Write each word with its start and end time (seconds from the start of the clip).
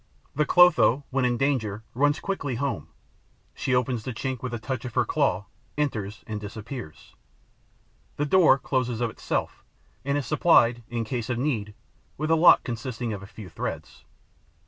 The 0.35 0.47
Clotho, 0.47 1.03
when 1.11 1.25
in 1.25 1.37
danger, 1.37 1.83
runs 1.93 2.19
quickly 2.19 2.55
home; 2.55 2.87
she 3.53 3.75
opens 3.75 4.01
the 4.03 4.15
chink 4.15 4.41
with 4.41 4.51
a 4.51 4.57
touch 4.57 4.83
of 4.83 4.95
her 4.95 5.05
claw, 5.05 5.45
enters 5.77 6.23
and 6.25 6.41
disappears. 6.41 7.13
The 8.15 8.25
door 8.25 8.57
closes 8.57 8.99
of 8.99 9.11
itself 9.11 9.63
and 10.03 10.17
is 10.17 10.25
supplied, 10.25 10.81
in 10.89 11.03
case 11.03 11.29
of 11.29 11.37
need, 11.37 11.75
with 12.17 12.31
a 12.31 12.35
lock 12.35 12.63
consisting 12.63 13.13
of 13.13 13.21
a 13.21 13.27
few 13.27 13.47
threads. 13.47 14.03